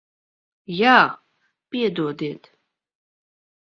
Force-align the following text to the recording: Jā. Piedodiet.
Jā. 0.77 0.95
Piedodiet. 1.77 2.53